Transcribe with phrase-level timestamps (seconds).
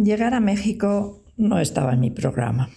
[0.00, 2.70] Llegar a México no estaba en mi programa.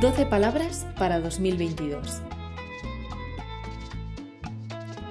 [0.00, 2.22] Doce palabras para 2022.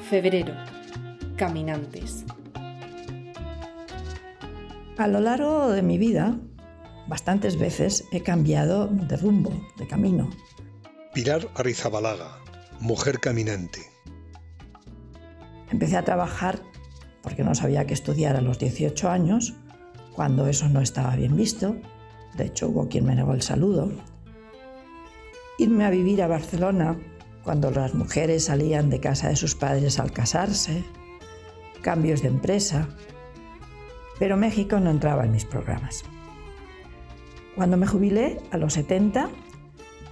[0.10, 0.54] Febrero.
[1.36, 2.24] Caminantes.
[4.98, 6.40] A lo largo de mi vida,
[7.10, 10.30] bastantes veces he cambiado de rumbo, de camino.
[11.14, 12.40] Pilar Arrizabalaga,
[12.80, 13.89] mujer caminante.
[15.72, 16.62] Empecé a trabajar
[17.22, 19.56] porque no sabía qué estudiar a los 18 años,
[20.14, 21.76] cuando eso no estaba bien visto.
[22.36, 23.92] De hecho, hubo quien me negó el saludo.
[25.58, 26.98] Irme a vivir a Barcelona
[27.44, 30.84] cuando las mujeres salían de casa de sus padres al casarse.
[31.82, 32.90] Cambios de empresa,
[34.20, 36.04] pero México no entraba en mis programas.
[37.56, 39.30] Cuando me jubilé, a los 70,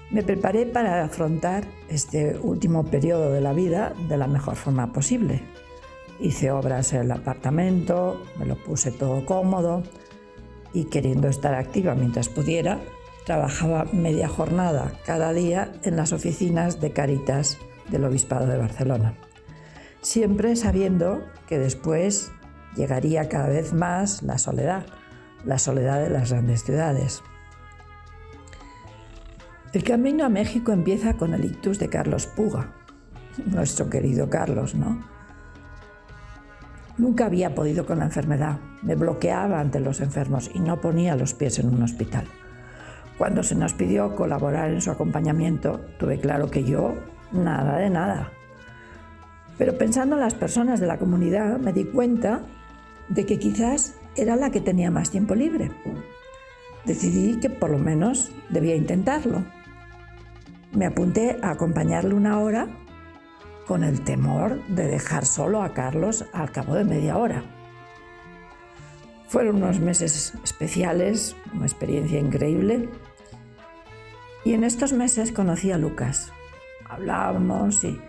[0.09, 5.41] me preparé para afrontar este último periodo de la vida de la mejor forma posible.
[6.19, 9.83] Hice obras en el apartamento, me lo puse todo cómodo
[10.73, 12.79] y queriendo estar activa mientras pudiera,
[13.25, 17.57] trabajaba media jornada cada día en las oficinas de Caritas
[17.89, 19.15] del Obispado de Barcelona.
[20.01, 22.31] Siempre sabiendo que después
[22.75, 24.85] llegaría cada vez más la soledad,
[25.43, 27.21] la soledad de las grandes ciudades.
[29.77, 32.73] El camino a México empieza con el ictus de Carlos Puga,
[33.45, 35.05] nuestro querido Carlos, ¿no?
[36.97, 41.35] Nunca había podido con la enfermedad, me bloqueaba ante los enfermos y no ponía los
[41.35, 42.25] pies en un hospital.
[43.19, 46.95] Cuando se nos pidió colaborar en su acompañamiento, tuve claro que yo,
[47.31, 48.31] nada de nada.
[49.59, 52.41] Pero pensando en las personas de la comunidad, me di cuenta
[53.09, 55.69] de que quizás era la que tenía más tiempo libre.
[56.83, 59.43] Decidí que por lo menos debía intentarlo.
[60.71, 62.67] Me apunté a acompañarle una hora
[63.65, 67.43] con el temor de dejar solo a Carlos al cabo de media hora.
[69.27, 72.89] Fueron unos meses especiales, una experiencia increíble.
[74.45, 76.31] Y en estos meses conocí a Lucas.
[76.87, 77.99] Hablábamos y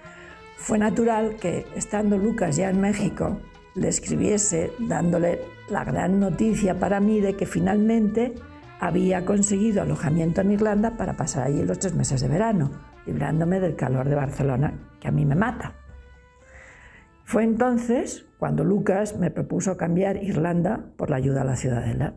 [0.56, 3.40] fue natural que, estando Lucas ya en México,
[3.74, 8.34] le escribiese dándole la gran noticia para mí de que finalmente
[8.80, 12.70] había conseguido alojamiento en Irlanda para pasar allí los tres meses de verano,
[13.06, 15.74] librándome del calor de Barcelona, que a mí me mata.
[17.24, 22.14] Fue entonces cuando Lucas me propuso cambiar Irlanda por la ayuda a la ciudadela.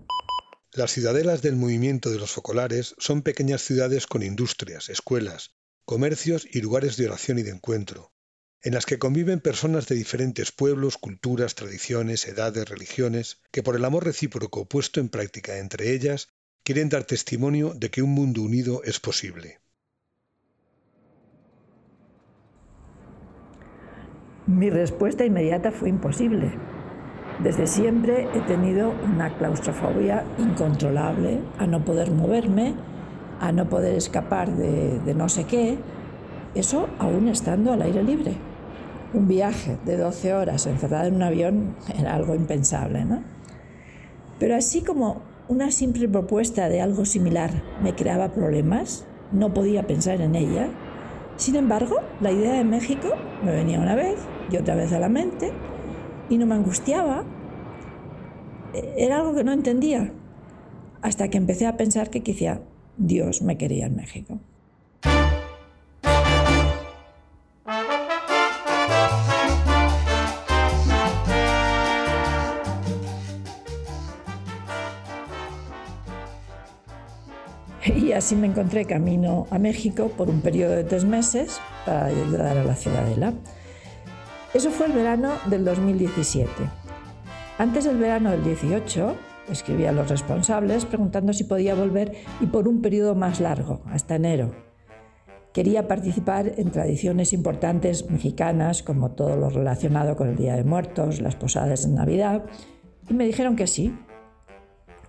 [0.74, 6.62] Las ciudadelas del movimiento de los focolares son pequeñas ciudades con industrias, escuelas, comercios y
[6.62, 8.14] lugares de oración y de encuentro,
[8.62, 13.84] en las que conviven personas de diferentes pueblos, culturas, tradiciones, edades, religiones, que por el
[13.84, 16.30] amor recíproco puesto en práctica entre ellas,
[16.72, 19.60] quieren dar testimonio de que un mundo unido es posible.
[24.48, 26.50] Mi respuesta inmediata fue imposible.
[27.44, 32.74] Desde siempre he tenido una claustrofobia incontrolable a no poder moverme,
[33.42, 35.78] a no poder escapar de, no sé qué,
[36.56, 38.38] eso aún estando al aire libre
[39.14, 43.22] un viaje de 12 horas encerrada en un avión era algo impensable, ¿no?
[44.40, 47.52] Pero así como una simple propuesta de algo similar
[47.84, 50.70] me creaba problemas, no podía pensar en ella.
[51.36, 53.10] Sin embargo, la idea de México
[53.44, 54.18] me venía una vez
[54.50, 55.52] y otra vez a la mente
[56.30, 57.26] y no me angustiaba.
[58.96, 60.14] Era algo que no entendía,
[61.02, 62.62] hasta que empecé a pensar que quizá
[62.96, 64.40] Dios me quería en México.
[78.22, 82.64] Así me encontré camino a México por un periodo de tres meses para ayudar a
[82.64, 83.34] la ciudadela.
[84.54, 86.52] Eso fue el verano del 2017.
[87.58, 89.16] Antes del verano del 18,
[89.50, 94.18] escribí a los responsables preguntando si podía volver y por un periodo más largo, hasta
[94.18, 94.52] enero.
[95.52, 101.22] Quería participar en tradiciones importantes mexicanas, como todo lo relacionado con el Día de Muertos,
[101.22, 102.44] las posadas de Navidad,
[103.10, 103.98] y me dijeron que sí.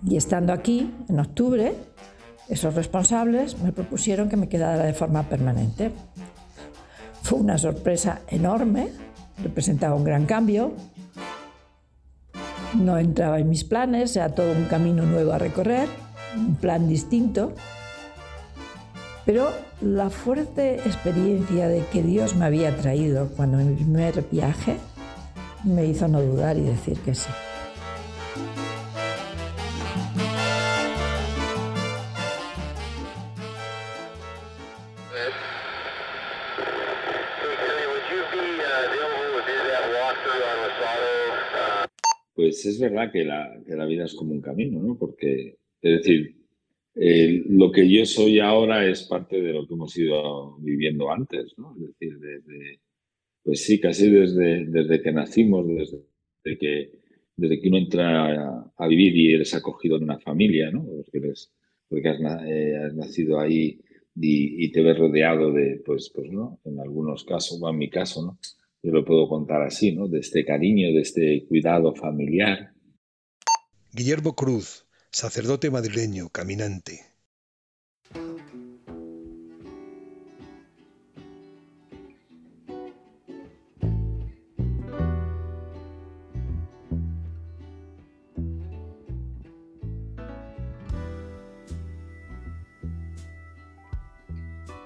[0.02, 1.74] Y estando aquí, en octubre,
[2.48, 5.92] esos responsables me propusieron que me quedara de forma permanente.
[7.22, 8.88] Fue una sorpresa enorme,
[9.42, 10.72] representaba un gran cambio,
[12.74, 15.88] no entraba en mis planes, era todo un camino nuevo a recorrer,
[16.36, 17.52] un plan distinto,
[19.24, 19.50] pero
[19.80, 24.76] la fuerte experiencia de que Dios me había traído cuando mi primer viaje
[25.64, 27.28] me hizo no dudar y decir que sí.
[42.66, 44.96] Es verdad que la, que la vida es como un camino, ¿no?
[44.98, 46.36] Porque, es decir,
[46.94, 51.74] lo que yo soy ahora es parte de lo que hemos ido viviendo antes, ¿no?
[51.76, 52.80] Es decir, desde,
[53.42, 56.92] pues sí, casi desde, desde que nacimos, desde que,
[57.36, 60.84] desde que uno entra a, vivir y eres acogido en una familia, ¿no?
[60.84, 61.18] Porque,
[62.48, 63.80] eh, has nacido ahí
[64.14, 66.60] y, te ves rodeado de, pues, pues, ¿no?
[66.64, 68.38] En algunos casos, o en mi caso, ¿no?
[68.82, 70.08] Yo lo puedo contar así, ¿no?
[70.08, 72.72] De este cariño, de este cuidado familiar.
[73.92, 77.12] Guillermo Cruz, sacerdote madrileño, caminante.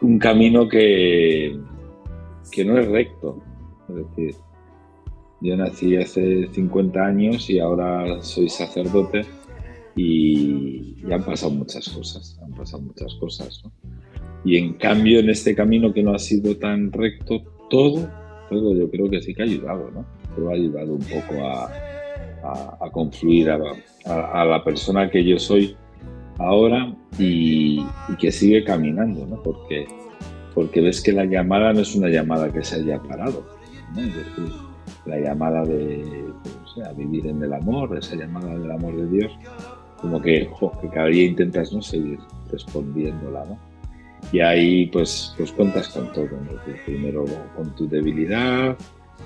[0.03, 1.59] un camino que,
[2.53, 3.46] que no es recto.
[3.97, 4.35] Es decir,
[5.41, 9.25] yo nací hace 50 años y ahora soy sacerdote
[9.97, 13.63] y, han pasado muchas cosas, han pasado muchas cosas.
[14.45, 18.09] Y en cambio, en este camino que no ha sido tan recto, todo,
[18.51, 20.07] todo yo creo que sí que ha ayudado, ¿no?
[20.35, 25.77] Pero ha ayudado un poco a, confluir a, la persona que yo soy
[26.39, 27.85] ahora y,
[28.21, 29.43] que sigue caminando, ¿no?
[29.43, 29.87] Porque,
[30.55, 33.47] porque ves que la llamada no es una llamada que se haya parado,
[33.95, 34.01] ¿no?
[34.01, 34.53] Es decir,
[35.05, 39.33] la llamada de pues, vivir en el amor, esa llamada del amor de Dios,
[40.01, 40.51] como que,
[40.81, 41.81] que cada día intentas ¿no?
[41.83, 42.19] seguir
[42.51, 43.59] respondiéndola, ¿no?
[44.33, 46.29] Y ahí pues, pues cuentas con todo,
[46.85, 47.25] primero
[47.55, 48.77] con tu debilidad,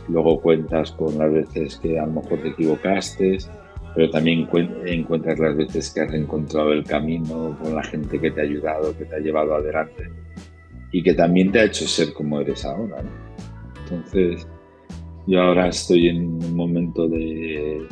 [0.09, 3.39] luego cuentas con las veces que a lo mejor te equivocaste,
[3.95, 4.49] pero también
[4.87, 8.97] encuentras las veces que has encontrado el camino con la gente que te ha ayudado,
[8.97, 10.11] que te ha llevado adelante
[10.93, 13.03] y que también te ha hecho ser como eres ahora.
[13.03, 13.30] ¿no?
[13.91, 14.47] Entonces,
[15.27, 17.87] yo ahora estoy en un momento de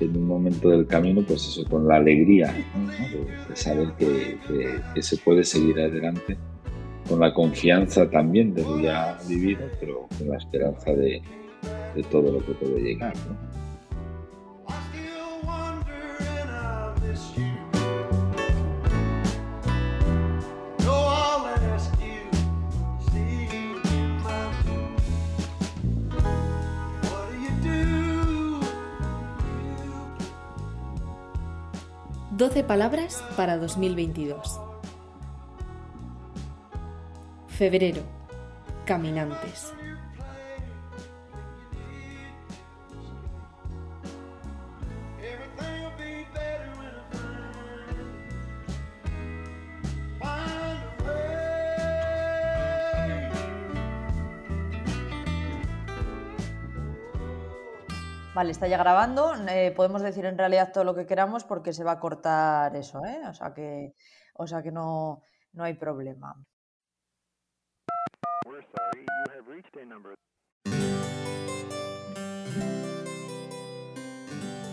[0.00, 5.42] en un momento del camino, pues eso, con la alegría de, saber que, se puede
[5.42, 6.36] seguir adelante,
[7.08, 11.20] con la confianza también de lo ya vivido, pero con la esperanza de,
[11.96, 13.12] de todo lo que puede llegar.
[32.38, 34.60] 12 palabras para 2022.
[37.48, 38.02] Febrero.
[38.86, 39.72] Caminantes.
[58.38, 59.34] Vale, está ya grabando.
[59.48, 63.04] Eh, podemos decir en realidad todo lo que queramos porque se va a cortar eso,
[63.04, 63.18] ¿eh?
[63.28, 63.94] O sea que,
[64.34, 65.24] o sea que no,
[65.54, 66.36] no hay problema.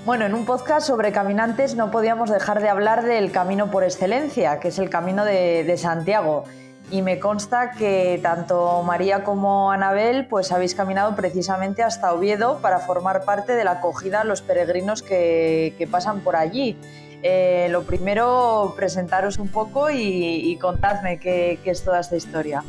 [0.06, 4.60] Bueno, en un podcast sobre caminantes no podíamos dejar de hablar del camino por excelencia,
[4.60, 6.44] que es el camino de, de Santiago
[6.92, 12.80] y me consta que tanto María como Anabel pues habéis caminado precisamente hasta Oviedo para
[12.80, 16.77] formar parte de la acogida a los peregrinos que, pasan por allí.
[17.23, 22.63] Eh, lo primero, presentaros un poco y, contadme qué, es toda esta historia.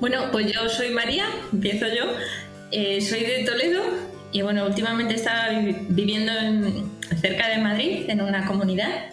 [0.00, 2.04] Bueno, pues yo soy María, empiezo yo.
[2.70, 3.82] Eh, soy de Toledo
[4.30, 5.48] y bueno, últimamente estaba
[5.88, 6.32] viviendo
[7.20, 9.06] cerca de Madrid, en una comunidad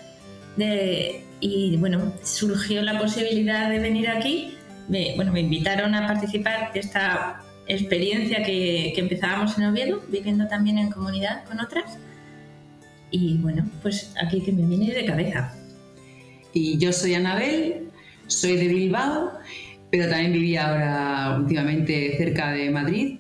[0.56, 4.58] de, y bueno, surgió la posibilidad de venir aquí.
[4.88, 10.48] Me, bueno, me invitaron a participar de esta experiencia que, que empezábamos en Oviedo, viviendo
[10.48, 11.98] también en comunidad con otras.
[13.12, 15.54] Y bueno, pues aquí que me viene de cabeza.
[16.54, 17.90] Y yo soy Anabel,
[18.28, 19.32] soy de Bilbao,
[19.92, 23.20] pero también vivía ahora últimamente cerca de Madrid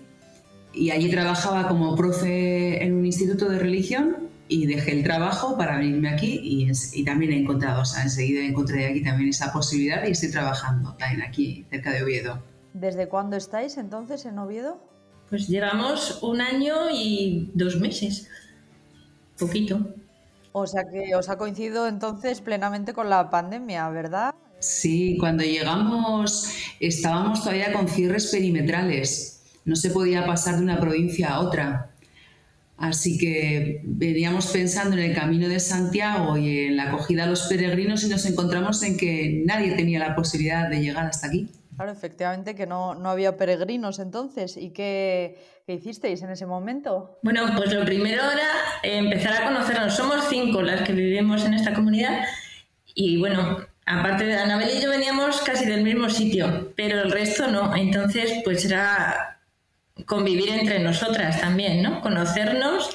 [0.73, 5.77] y allí trabajaba como profe en un instituto de religión y dejé el trabajo para
[5.77, 10.05] venirme aquí y, y, también he encontrado, o sea, enseguida encontré aquí también esa posibilidad
[10.07, 12.41] y estoy trabajando también aquí cerca de Oviedo.
[12.73, 14.79] ¿Desde cuándo estáis entonces en Oviedo?
[15.29, 18.29] Pues llevamos un año y dos meses,
[19.37, 19.93] poquito.
[20.53, 24.33] O sea que os ha coincidido entonces plenamente con la pandemia, ¿verdad?
[24.59, 26.49] Sí, cuando llegamos
[26.79, 31.91] estábamos todavía con cierres perimetrales, no se podía pasar de una provincia a otra.
[32.77, 37.47] Así que veníamos pensando en el camino de Santiago y en la acogida a los
[37.47, 41.49] peregrinos y nos encontramos en que nadie tenía la posibilidad de llegar hasta aquí.
[41.75, 44.57] Claro, efectivamente que no, no había peregrinos entonces.
[44.57, 47.19] ¿Y qué, qué, hicisteis en ese momento?
[47.23, 48.49] Bueno, pues lo primero era
[48.83, 49.95] empezar a conocernos.
[49.95, 52.25] Somos cinco las que vivimos en esta comunidad
[52.93, 57.47] y bueno, aparte de Anabel y yo veníamos casi del mismo sitio, pero el resto
[57.47, 57.75] no.
[57.75, 59.36] Entonces, pues era
[60.05, 62.01] convivir entre nosotras también, ¿no?
[62.01, 62.89] Conocernos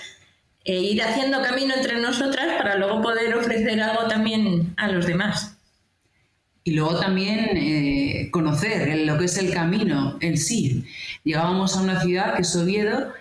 [0.64, 5.56] e ir haciendo camino entre nosotras para luego poder ofrecer algo también a los demás.
[6.64, 10.85] Y luego también eh, conocer lo que es el camino en sí.
[11.25, 13.12] Llegábamos a una ciudad que es Oviedo,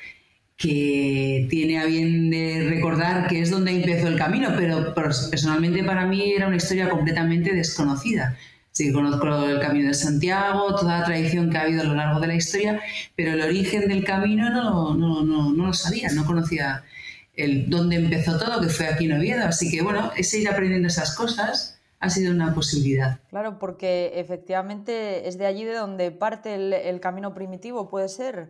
[0.57, 6.05] que tiene a bien de recordar que es donde empezó el camino, pero personalmente para
[6.05, 8.37] mí era una historia completamente desconocida.
[8.71, 12.19] Sí, conozco el Camino de Santiago, toda la tradición que ha habido a lo largo
[12.21, 12.79] de la historia,
[13.15, 16.83] pero el origen del camino no, no, no, no lo sabía, no conocía
[17.33, 19.45] el dónde empezó todo, que fue aquí en Oviedo.
[19.45, 23.19] Así que bueno, ese ir aprendiendo esas cosas ha sido una posibilidad.
[23.29, 28.49] Claro, porque efectivamente es de allí de donde parte el, camino primitivo, puede ser,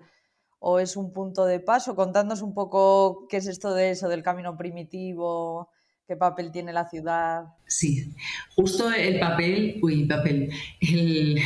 [0.60, 1.96] o es un punto de paso.
[1.96, 5.70] Contándonos un poco qué es esto de eso, del camino primitivo,
[6.12, 7.46] qué papel tiene la ciudad.
[7.66, 8.14] Sí,
[8.54, 10.50] justo el papel, uy, papel,
[10.82, 11.40] el,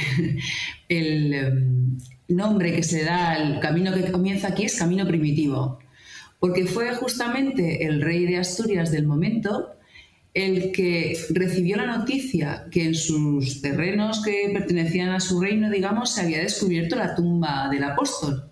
[0.89, 1.97] el em,
[2.29, 5.77] nombre que se da al camino que comienza aquí es camino primitivo,
[6.39, 9.69] porque fue justamente el rey de Asturias del momento
[10.33, 16.15] el que recibió la noticia que en sus terrenos que pertenecían a su reino, digamos,
[16.15, 18.49] se había descubierto la tumba del apóstol.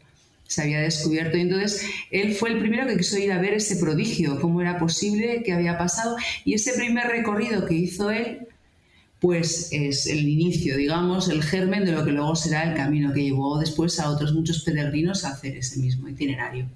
[0.47, 3.77] Se había descubierto y entonces él fue el primero que quiso ir a ver ese
[3.77, 6.15] prodigio, cómo era posible, qué había pasado.
[6.45, 8.47] Y ese primer recorrido que hizo él,
[9.19, 13.23] pues es el inicio, digamos, el germen de lo que luego será el camino que
[13.23, 16.67] llevó después a otros muchos peregrinos a hacer ese mismo itinerario.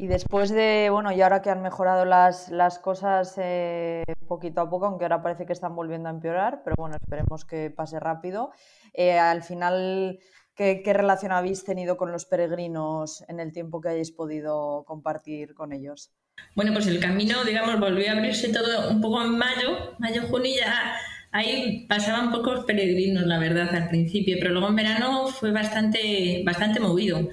[0.00, 4.70] Y después de, bueno, y ahora que han mejorado las, las cosas eh, poquito a
[4.70, 8.52] poco, aunque ahora parece que están volviendo a empeorar, pero bueno, esperemos que pase rápido.
[8.94, 10.20] Eh, al final,
[10.58, 15.54] ¿qué, ¿qué, relación habéis tenido con los peregrinos en el tiempo que hayáis podido compartir
[15.54, 16.10] con ellos?
[16.54, 20.52] Bueno, pues el camino, digamos, volvió a abrirse todo un poco en mayo, mayo, junio,
[20.58, 20.96] ya
[21.30, 26.80] ahí pasaban pocos peregrinos, la verdad, al principio, pero luego en verano fue bastante, bastante
[26.80, 27.28] movido,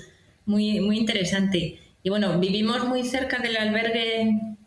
[0.45, 1.79] muy, muy interesante.
[2.03, 4.57] Y bueno, vivimos muy cerca del albergue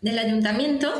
[0.00, 0.92] del ayuntamiento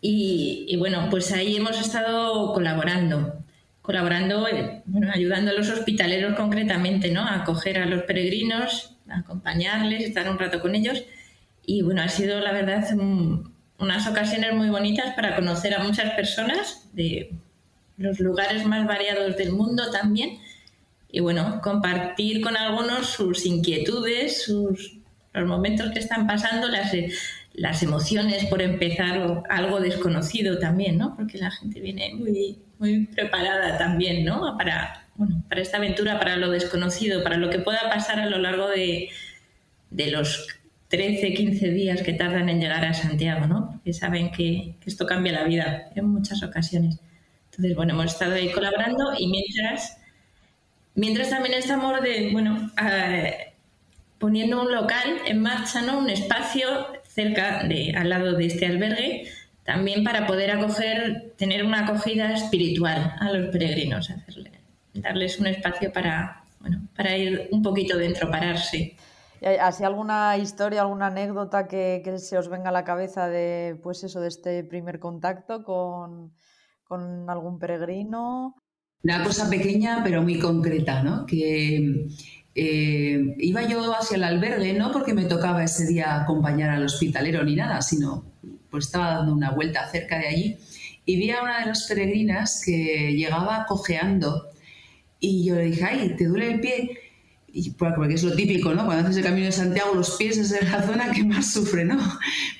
[0.00, 3.44] y, bueno, pues ahí hemos estado colaborando,
[3.88, 7.22] colaborando, eh, bueno, ayudando a los hospitaleros concretamente, ¿no?
[7.22, 11.04] A acoger a los peregrinos, a acompañarles, estar un rato con ellos.
[11.64, 12.86] Y bueno, ha sido la verdad
[13.78, 17.32] unas ocasiones muy bonitas para conocer a muchas personas de
[17.96, 20.38] los lugares más variados del mundo también
[21.10, 24.98] y bueno, compartir con algunos sus inquietudes, sus,
[25.32, 26.92] los momentos que están pasando, las,
[27.54, 31.16] las emociones por empezar algo desconocido también, ¿no?
[31.16, 34.56] Porque la gente viene muy, muy preparada también, ¿no?
[34.56, 38.38] Para, bueno, para esta aventura, para lo desconocido, para lo que pueda pasar a lo
[38.38, 39.10] largo de,
[39.90, 40.46] de los
[40.88, 43.70] 13, 15 días que tardan en llegar a Santiago, ¿no?
[43.72, 46.98] Porque saben que, esto cambia la vida en muchas ocasiones.
[47.50, 49.98] Entonces, bueno, hemos estado ahí colaborando y mientras
[50.98, 52.72] Mientras también estamos de, bueno,
[54.18, 56.00] poniendo un local en marcha, ¿no?
[56.00, 56.68] un espacio
[57.04, 59.28] cerca de, al lado de este albergue,
[59.68, 64.50] también para poder acoger, tener una acogida espiritual a los peregrinos, hacerle,
[64.94, 68.96] darles un espacio para, bueno, para ir un poquito dentro, pararse.
[69.60, 74.02] ¿Así alguna historia, alguna anécdota que, que, se os venga a la cabeza de, pues
[74.04, 76.32] eso, de este primer contacto con,
[76.84, 78.54] con algún peregrino?
[79.04, 81.26] Una cosa pequeña pero muy concreta, ¿no?
[81.26, 82.06] Que
[82.54, 87.44] eh, iba yo hacia el albergue no porque me tocaba ese día acompañar al hospitalero
[87.44, 88.37] ni nada, sino
[88.70, 90.56] pues estaba dando una vuelta cerca de allí
[91.04, 94.50] y vi a una de las peregrinas que llegaba cojeando
[95.20, 96.98] y yo le dije, ay, ¿te duele el pie?
[97.52, 98.84] Y, porque es lo típico, ¿no?
[98.84, 101.98] Cuando haces el camino de Santiago, los pies es la zona que más sufre, ¿no?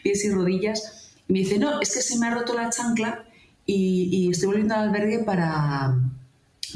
[0.03, 1.13] Pies y rodillas.
[1.29, 3.25] Me dice, no, es que se me ha roto la chancla
[3.67, 5.95] y, y estoy volviendo al albergue para,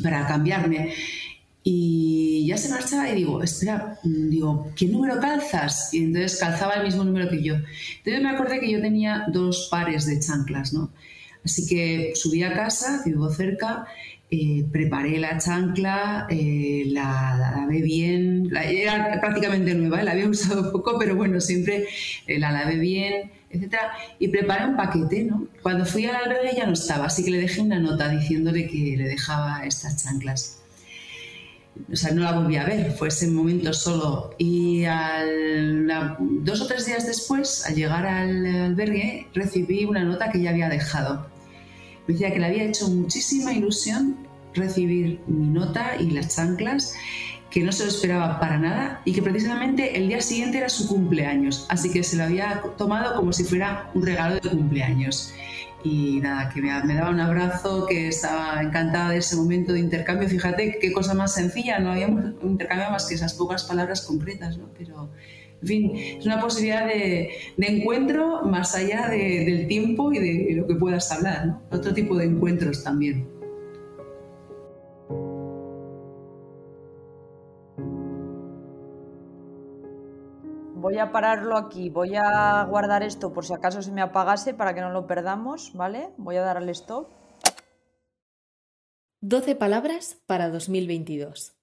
[0.03, 0.93] para cambiarme.
[1.65, 5.95] Y ya se marchaba y digo, espera, digo, ¿qué número calzas?
[5.95, 7.55] Y entonces calzaba el mismo número que yo.
[7.55, 10.91] Entonces me acordé que yo tenía dos pares de chanclas, ¿no?
[11.45, 13.87] Así que subí a casa, que vivo cerca,
[14.31, 20.99] eh, preparé la chancla, eh, la, lavé bien, era prácticamente nueva, la había usado poco,
[20.99, 21.87] pero bueno, siempre
[22.27, 25.49] eh, la lavé bien, etcétera, y preparé un paquete, ¿no?
[25.63, 28.97] Cuando fui al albergue ya no estaba, así que le dejé una nota diciéndole que
[28.97, 30.62] le dejaba estas chanclas.
[31.91, 34.35] O sea, no la volví a ver, fue ese momento solo.
[34.39, 34.85] Y
[36.43, 40.69] dos o tres días después, al llegar al albergue, recibí una nota que ya había
[40.69, 41.27] dejado.
[42.07, 44.17] Me decía que le había hecho muchísima ilusión
[44.55, 46.95] recibir mi nota y las chanclas,
[47.51, 50.89] que no se lo esperaba para nada y que precisamente el día siguiente era su
[50.89, 55.33] cumpleaños, así que se lo había tomado como si fuera un regalo de cumpleaños.
[55.85, 60.29] Y nada, que me, daba un abrazo, que estaba encantada de ese momento de intercambio.
[60.29, 64.59] Fíjate qué cosa más sencilla, no había un intercambio más que esas pocas palabras concretas,
[64.59, 64.69] ¿no?
[64.79, 65.11] Pero,
[65.61, 70.77] en fin, es una posibilidad de, encuentro más allá del tiempo y de lo que
[70.77, 71.63] puedas hablar, ¿no?
[71.71, 73.32] Otro tipo de encuentros también.
[80.83, 84.75] Voy a pararlo aquí, voy a guardar esto por si acaso se me apagase para
[84.75, 86.09] que no lo perdamos, ¿vale?
[86.17, 87.07] Voy a dar al stop.
[89.21, 91.57] 12 palabras para 2022.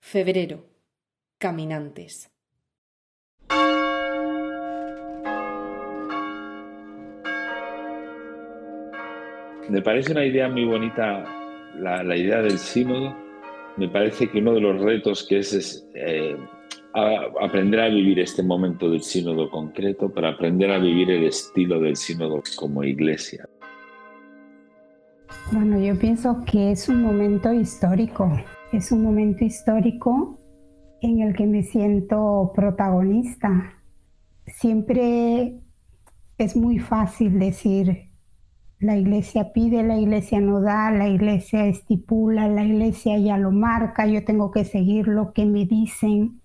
[0.00, 0.64] Febrero.
[1.38, 2.32] Caminantes.
[9.68, 11.24] Me parece una idea muy bonita
[11.76, 13.14] la, idea del sínodo.
[13.76, 16.36] Me parece que uno de los retos que es, eh,
[16.94, 21.96] aprender a vivir este momento del sínodo concreto para aprender a vivir el estilo del
[21.96, 23.48] sínodo como iglesia.
[25.52, 28.30] Bueno, yo pienso que es un momento histórico,
[28.72, 30.38] es un momento histórico
[31.00, 33.72] en el que me siento protagonista.
[34.46, 35.54] Siempre
[36.38, 38.08] es muy fácil decir,
[38.80, 44.06] la iglesia pide, la iglesia no da, la iglesia estipula, la iglesia ya lo marca,
[44.06, 46.40] yo tengo que seguir lo que me dicen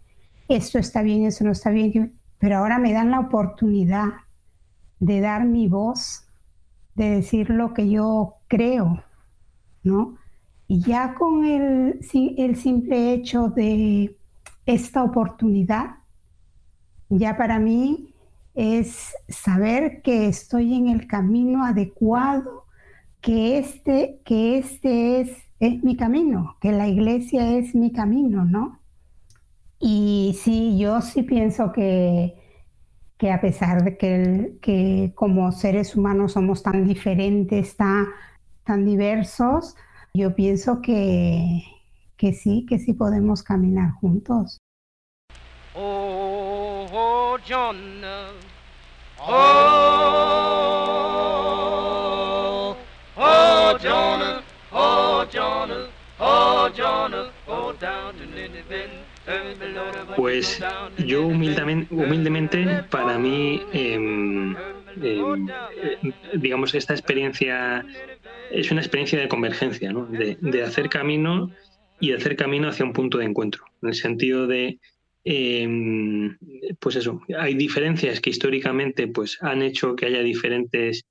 [0.48, 4.10] esto está bien, eso no está bien, pero ahora me dan la oportunidad
[5.00, 6.28] de dar mi voz,
[6.96, 9.04] de decir lo que yo creo,
[9.84, 10.18] ¿no?
[10.68, 12.00] Y ya con el,
[12.38, 14.18] el simple hecho de
[14.66, 15.96] esta oportunidad,
[17.10, 18.14] ya para mí
[18.56, 22.66] es saber que estoy en el camino adecuado,
[23.22, 28.80] que este, que este es, es mi camino, que la iglesia es mi camino, ¿no?
[29.86, 32.36] Y sí, yo sí pienso que,
[33.18, 38.06] que a pesar de que, que, como seres humanos somos tan diferentes, tan,
[38.64, 39.76] tan diversos,
[40.14, 41.64] yo pienso que,
[42.16, 44.58] que sí, que sí podemos caminar juntos.
[45.76, 47.76] Oh, oh, John,
[49.20, 49.34] oh,
[53.18, 55.72] oh, John, oh, John,
[56.22, 57.23] oh, John, oh,
[60.16, 60.62] pues
[61.06, 64.56] yo humildemente, para mí, em,
[65.02, 65.98] eh,
[66.34, 67.86] digamos, esta experiencia
[68.52, 70.06] es una experiencia de convergencia, ¿no?
[70.06, 71.52] de, hacer camino
[72.00, 74.80] y hacer camino hacia un punto de encuentro, en el sentido de,
[75.24, 76.38] em,
[76.80, 81.06] pues eso, hay diferencias que históricamente pues, han hecho que haya diferentes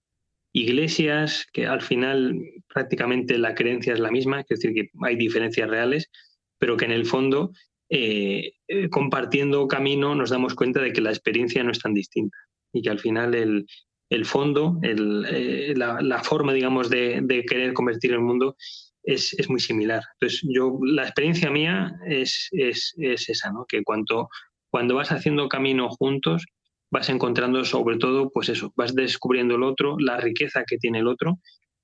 [0.53, 2.39] iglesias, que al final
[2.73, 6.11] prácticamente la creencia es la misma, es decir, que hay diferencias reales,
[6.59, 7.53] pero que en el fondo
[7.95, 12.39] eh, eh, compartiendo camino nos damos cuenta de que la experiencia no es tan distinta
[12.73, 13.67] y que al final el,
[14.09, 18.57] el fondo, el, eh, la, forma, digamos, de, de, querer convertir el mundo
[19.03, 20.03] es, es, muy similar.
[20.15, 23.67] Entonces, yo, la experiencia mía es, es, es esa, ¿no?
[23.69, 24.31] que cuanto,
[24.71, 26.47] cuando vas haciendo camino juntos,
[26.91, 31.09] vas encontrando sobre todo, pues eso, vas descubriendo el otro, la riqueza que tiene el
[31.09, 31.41] otro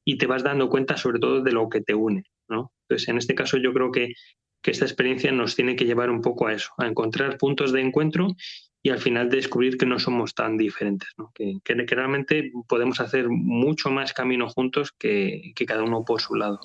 [0.07, 2.23] y te vas dando cuenta sobre todo de lo que te une.
[2.49, 2.73] ¿no?
[2.89, 4.15] Entonces, en este caso yo creo que
[4.63, 7.81] que esta experiencia nos tiene que llevar un poco a eso, a encontrar puntos de
[7.81, 8.37] encuentro
[8.83, 14.13] y al final descubrir que no somos tan diferentes, Que, realmente podemos hacer mucho más
[14.13, 16.61] camino juntos que, cada uno por su lado.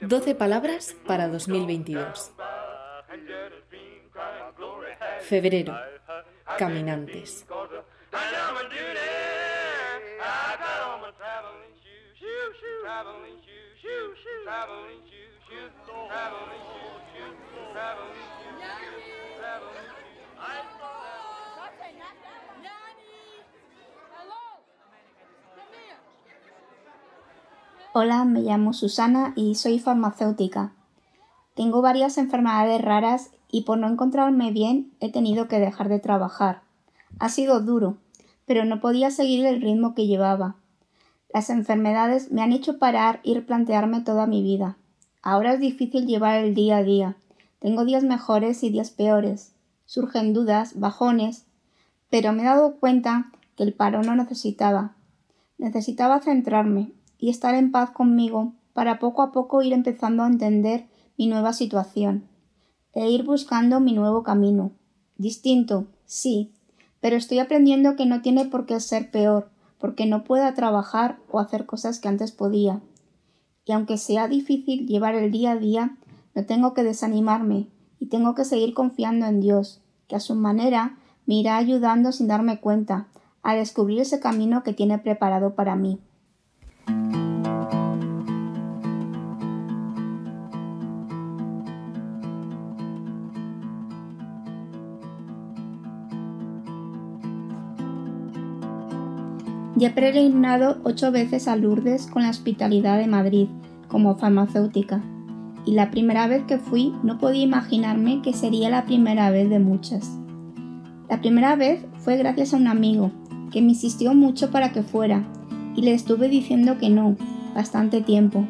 [0.00, 2.32] Doce palabras para 2022.
[5.20, 5.74] Febrero.
[6.58, 7.46] Caminantes.
[27.94, 30.72] Hola, me llamo Susana y soy farmacéutica.
[31.54, 36.62] Tengo varias enfermedades raras y por no encontrarme bien he tenido que dejar de trabajar.
[37.18, 37.98] Ha sido duro,
[38.46, 40.56] pero no podía seguir el ritmo que llevaba.
[41.34, 44.78] Las enfermedades me han hecho parar y replantearme toda mi vida.
[45.20, 47.16] Ahora es difícil llevar el día a día.
[47.58, 49.52] Tengo días mejores y días peores.
[49.84, 51.44] Surgen dudas, bajones,
[52.08, 54.94] pero me he dado cuenta que el paro no necesitaba.
[55.58, 56.90] Necesitaba centrarme,
[57.22, 61.52] y estar en paz conmigo para poco a poco ir empezando a entender mi nueva
[61.52, 62.26] situación
[62.94, 64.72] e ir buscando mi nuevo camino.
[65.16, 66.52] Distinto, sí,
[67.00, 71.38] pero estoy aprendiendo que no tiene por qué ser peor, porque no pueda trabajar o
[71.38, 72.80] hacer cosas que antes podía.
[73.64, 75.96] Y aunque sea difícil llevar el día a día,
[76.34, 77.68] no tengo que desanimarme
[78.00, 82.26] y tengo que seguir confiando en Dios, que a su manera me irá ayudando sin
[82.26, 83.06] darme cuenta
[83.44, 86.00] a descubrir ese camino que tiene preparado para mí.
[99.82, 103.48] Ya he peregrinado ocho veces a Lourdes con la Hospitalidad de Madrid
[103.88, 105.02] como farmacéutica,
[105.66, 109.58] y la primera vez que fui no podía imaginarme que sería la primera vez de
[109.58, 110.08] muchas.
[111.10, 113.10] La primera vez fue gracias a un amigo,
[113.50, 115.24] que me insistió mucho para que fuera,
[115.74, 117.16] y le estuve diciendo que no,
[117.52, 118.46] bastante tiempo.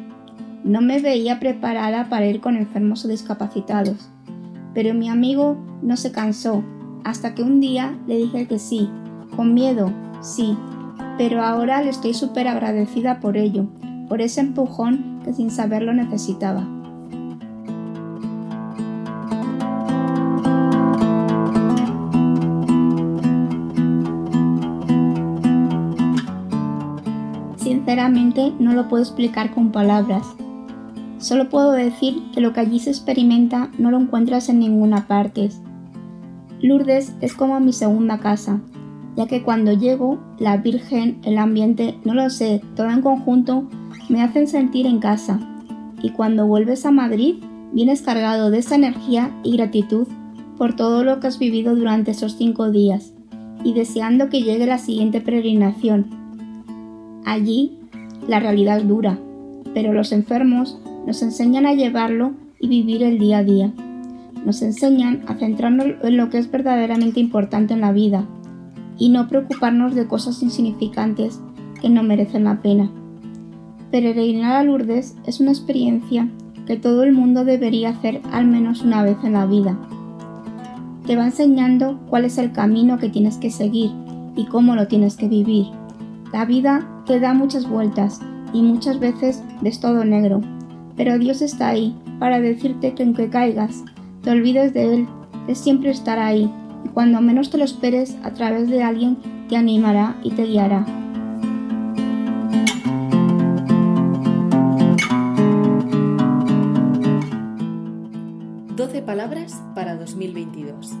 [0.63, 4.07] No me veía preparada para ir con enfermos o discapacitados,
[4.75, 6.63] pero mi amigo no se cansó,
[7.03, 8.87] hasta que un día le dije que sí,
[9.35, 9.91] con miedo,
[10.21, 10.55] sí,
[11.17, 13.67] pero ahora le estoy súper agradecida por ello,
[14.07, 16.67] por ese empujón que sin saberlo necesitaba.
[27.57, 30.25] Sinceramente no lo puedo explicar con palabras.
[31.19, 35.49] Solo puedo decir que lo que allí se experimenta no lo encuentras en ninguna parte.
[36.61, 38.61] Lourdes es como mi segunda casa,
[39.15, 43.69] ya que cuando llego, la Virgen, el ambiente, no lo sé, todo en conjunto,
[44.09, 45.39] me hacen sentir en casa.
[46.01, 47.35] Y cuando vuelves a Madrid,
[47.71, 50.07] vienes cargado de esa energía y gratitud
[50.57, 53.13] por todo lo que has vivido durante esos cinco días,
[53.63, 56.07] y deseando que llegue la siguiente peregrinación.
[57.25, 57.77] Allí,
[58.27, 59.17] la realidad es dura,
[59.73, 63.71] pero los enfermos nos enseñan a llevarlo y vivir el día a día.
[64.45, 68.25] Nos enseñan a centrarnos en lo que es verdaderamente importante en la vida,
[68.97, 71.39] y no preocuparnos de cosas insignificantes
[71.81, 72.89] que no merecen la pena.
[73.91, 76.27] Peregrinar a Lourdes es una experiencia
[76.65, 79.77] que todo el mundo debería hacer al menos una vez en la vida.
[81.05, 83.91] Te va enseñando cuál es el camino que tienes que seguir
[84.35, 85.67] y cómo lo tienes que vivir.
[86.31, 88.21] La vida te da muchas vueltas
[88.53, 90.41] y muchas veces ves todo negro,
[90.95, 93.83] pero Dios está ahí para decirte que aunque caigas,
[94.21, 95.07] te olvides de Él,
[95.47, 96.49] de siempre estar ahí
[96.83, 99.17] y cuando menos te lo esperes a través de alguien
[99.49, 100.85] te animará y te guiará.
[109.13, 110.93] Palabras para 2022.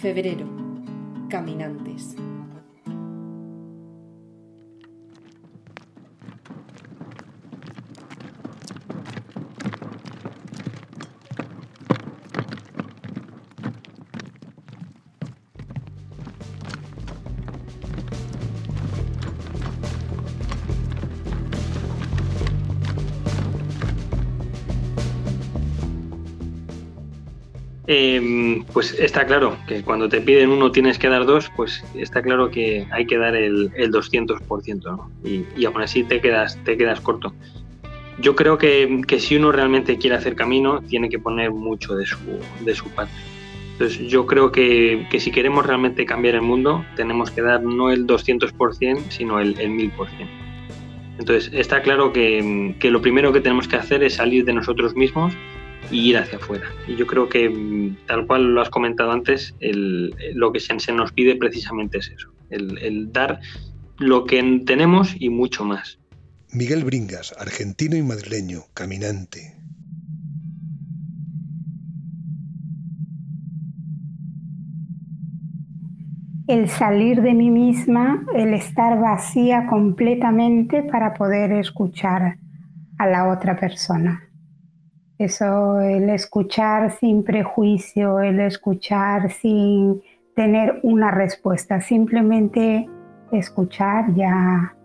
[0.00, 0.46] Febrero.
[1.28, 2.14] Caminantes.
[27.90, 32.20] Em, pues está claro que cuando te piden uno tienes que dar dos, pues está
[32.20, 35.10] claro que hay que dar el, 200%, ¿no?
[35.24, 37.32] y, y, aún así te quedas, te quedas corto.
[38.20, 42.18] Yo creo que, si uno realmente quiere hacer camino, tiene que poner mucho de su,
[42.60, 43.14] de su parte.
[43.72, 48.06] Entonces yo creo que, si queremos realmente cambiar el mundo, tenemos que dar no el
[48.06, 49.92] 200%, sino el, el 1000%.
[51.18, 54.94] Entonces está claro que, que lo primero que tenemos que hacer es salir de nosotros
[54.94, 55.32] mismos
[55.90, 56.66] y ir hacia afuera.
[56.86, 61.12] Y yo creo que, mm, tal cual lo has comentado antes, lo que se, nos
[61.12, 63.40] pide precisamente es eso, el, dar
[63.98, 65.98] lo que tenemos y mucho más.
[66.52, 69.54] Miguel Bringas, argentino y madrileño, caminante.
[76.46, 82.38] El salir de mí misma, el estar vacía completamente para poder escuchar
[82.98, 84.27] a la otra persona.
[85.18, 90.00] Eso, el escuchar sin prejuicio, el escuchar sin
[90.36, 92.88] tener una respuesta, simplemente
[93.32, 94.76] escuchar ya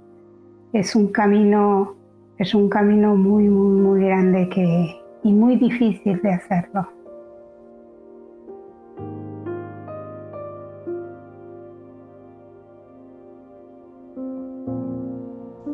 [0.73, 1.95] es un camino,
[2.39, 6.89] es un camino muy, muy, muy grande que, y muy difícil de hacerlo.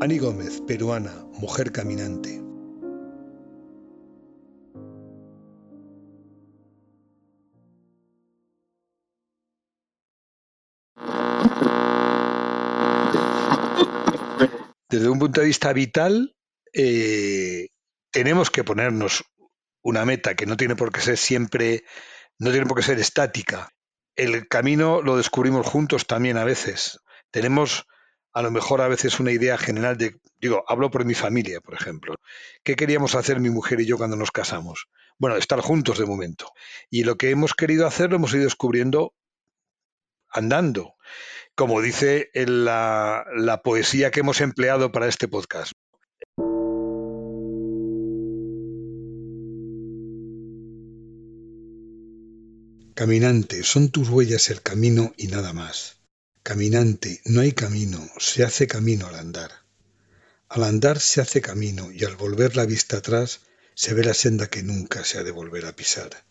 [0.01, 2.48] Ani Gómez, peruana, mujer caminante.
[14.89, 16.35] Desde un punto de vista vital,
[16.73, 17.69] eh,
[18.11, 19.23] tenemos que ponernos
[19.81, 21.83] una meta que no tiene por qué ser siempre,
[22.39, 23.69] no tiene por qué ser estática.
[24.15, 26.99] El camino lo descubrimos juntos también a veces.
[27.31, 27.85] Tenemos
[28.33, 31.75] a lo mejor a veces una idea general de, digo, hablo por mi familia, por
[31.75, 32.15] ejemplo.
[32.63, 34.87] ¿Qué queríamos hacer mi mujer y yo cuando nos casamos?
[35.17, 36.51] Bueno, estar juntos de momento.
[36.89, 39.13] Y lo que hemos querido hacer lo hemos ido descubriendo
[40.31, 40.95] andando,
[41.55, 45.71] como dice la, la poesía que hemos empleado para este podcast.
[52.99, 56.01] Caminante, son tus huellas el camino y nada más.
[56.43, 59.51] Caminante, no hay camino, se hace camino al andar.
[60.49, 63.39] Al andar se hace camino y al volver la vista atrás
[63.73, 66.25] se ve la senda que nunca se ha de volver a pisar.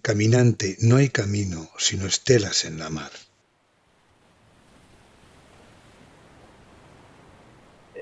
[0.00, 3.10] Caminante, no hay camino, sino estelas en la mar.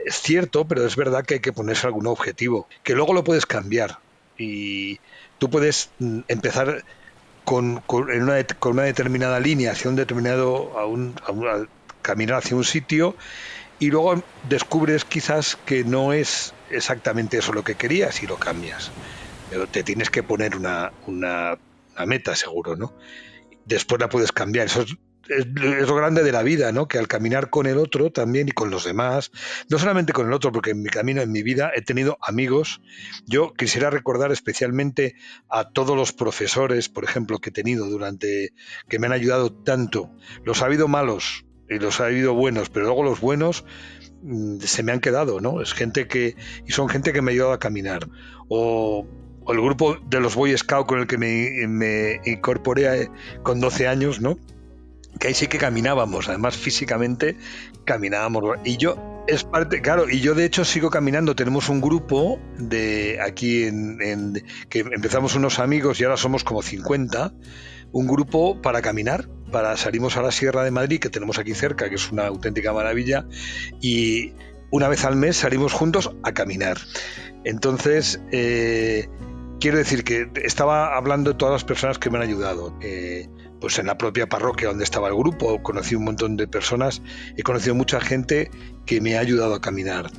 [0.04, 3.46] Es cierto, pero es verdad que hay que ponerse algún objetivo, que luego lo puedes
[3.46, 3.98] cambiar
[4.36, 5.00] y
[5.38, 6.84] tú puedes mm, empezar
[7.44, 11.66] con, en una, con una determinada línea hacia un determinado a un, a
[12.02, 13.16] caminar hacia un sitio
[13.78, 18.92] y luego descubres quizás que no es exactamente eso lo que querías y lo cambias.
[19.48, 21.56] Pero te tienes que poner una, una,
[21.94, 22.92] una meta seguro, ¿no?
[23.64, 24.66] Después la puedes cambiar.
[24.66, 24.96] Eso es
[25.28, 26.88] es, lo grande de la vida, ¿no?
[26.88, 29.30] Que al caminar con el otro también y con los demás,
[29.68, 32.80] no solamente con el otro, porque en mi camino, en mi vida, he tenido amigos.
[33.26, 35.14] Yo quisiera recordar especialmente
[35.48, 38.52] a todos los profesores, por ejemplo, que he tenido durante,
[38.88, 40.10] que me han ayudado tanto.
[40.44, 43.64] Los ha habido malos y los ha habido buenos, pero luego los buenos
[44.22, 45.60] mm, se me han quedado, ¿no?
[45.60, 48.08] Es gente que, y son gente que me ha ayudado a caminar.
[48.48, 49.06] O
[49.48, 53.10] el grupo de los Boy Scouts con el que me, me incorporé eh,
[53.42, 54.38] con 12 años, ¿no?
[55.18, 57.37] Que ahí sí que caminábamos, además físicamente
[57.85, 58.59] caminábamos.
[58.64, 61.35] Y yo, es parte, claro, y yo de hecho sigo caminando.
[61.35, 67.33] Tenemos un grupo de aquí en, que empezamos unos amigos y ahora somos como 50,
[67.92, 71.88] un grupo para caminar, para salimos a la Sierra de Madrid, que tenemos aquí cerca,
[71.88, 73.27] que es una auténtica maravilla,
[73.81, 74.33] y
[74.70, 76.79] una vez al mes salimos juntos a caminar.
[77.44, 79.09] Entonces, eh,
[79.61, 82.77] quiero decir que estaba hablando de todas las personas que me han ayudado.
[82.83, 83.29] Eh,
[83.64, 87.00] pues en la propia parroquia donde estaba el grupo, conocí un montón de personas,
[87.35, 88.50] he conocido mucha gente
[88.85, 90.11] que me ha ayudado a caminar.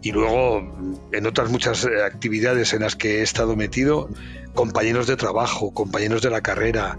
[0.00, 0.60] Y luego
[1.10, 4.08] en otras muchas eh, actividades en las que he estado metido,
[4.54, 6.96] compañeros de trabajo, compañeros de la carrera,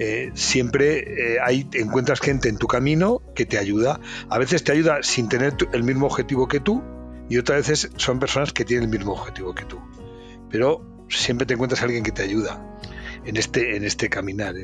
[0.00, 4.00] eh, siempre eh, hay, encuentras gente en tu camino que te ayuda.
[4.28, 6.82] A veces te ayuda sin tener el mismo objetivo que tú
[7.28, 9.78] y otras veces son personas que tienen el mismo objetivo que tú.
[10.50, 12.60] Pero siempre te encuentras alguien que te ayuda
[13.24, 14.56] en este, en este caminar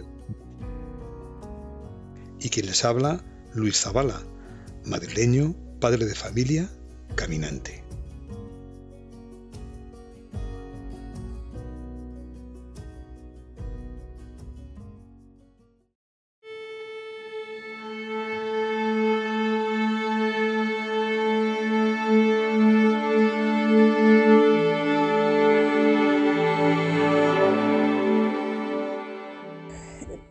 [2.40, 3.24] y quien les habla,
[3.54, 4.22] Luis Zavala,
[4.84, 6.68] madrileño, padre de familia,
[7.14, 7.82] caminante.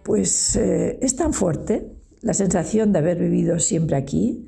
[0.04, 4.47] Pues eh, es tan fuerte la sensación de haber vivido siempre aquí,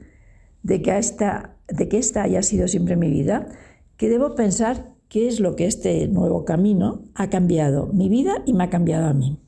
[0.64, 3.48] de que, esta, de que esta haya sido siempre mi vida,
[3.98, 8.54] que debo pensar qué es lo que este nuevo camino ha cambiado mi vida y
[8.54, 9.40] me ha cambiado a mí.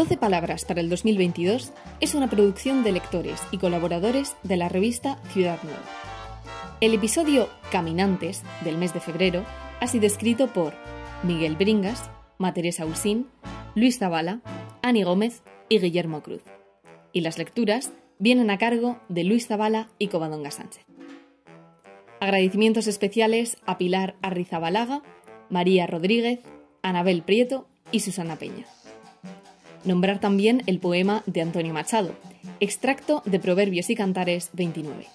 [0.00, 5.18] 12 Palabras para el 2022 es una producción de lectores y colaboradores de la revista
[5.30, 5.82] Ciudad Nueva.
[6.80, 9.44] El episodio Caminantes del mes de febrero
[9.78, 10.72] ha sido escrito por
[11.22, 13.26] Miguel Bringas, Materesa Usín,
[13.74, 14.40] Luis Zavala,
[14.80, 16.44] Ani Gómez y Guillermo Cruz.
[17.12, 20.86] Y las lecturas vienen a cargo de Luis Zavala y Covadonga Sánchez.
[22.20, 25.02] Agradecimientos especiales a Pilar Arrizabalaga,
[25.50, 26.40] María Rodríguez,
[26.80, 28.64] Anabel Prieto y Susana Peña.
[29.84, 32.14] Nombrar también el poema de Antonio Machado,
[32.60, 35.06] extracto de Proverbios y Cantares 29.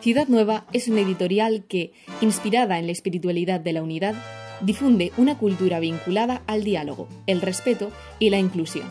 [0.00, 4.14] Ciudad Nueva es una editorial que, inspirada en la espiritualidad de la unidad,
[4.60, 8.86] difunde una cultura vinculada al diálogo, el respeto y la inclusión,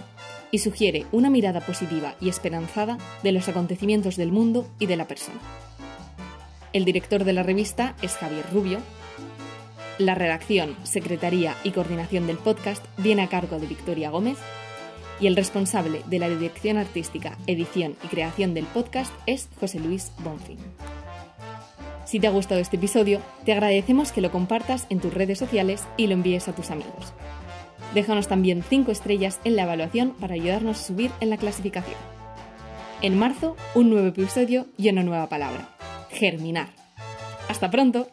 [0.51, 5.07] y sugiere una mirada positiva y esperanzada de los acontecimientos del mundo y de la
[5.07, 5.39] persona.
[6.73, 8.79] El director de la revista es Javier Rubio,
[9.97, 14.37] la redacción, secretaría y coordinación del podcast viene a cargo de Victoria Gómez
[15.21, 20.11] y el responsable de la dirección artística, edición y creación del podcast es José Luis
[20.19, 20.57] Bonfin.
[22.05, 25.87] Si te ha gustado este episodio, te agradecemos que lo compartas en tus redes sociales
[25.97, 27.13] y lo envíes a tus amigos.
[27.93, 31.97] Déjanos también 5 estrellas en la evaluación para ayudarnos a subir en la clasificación.
[33.01, 35.69] En marzo, un nuevo episodio y una nueva palabra.
[36.09, 36.69] Germinar.
[37.47, 38.07] Hasta pronto.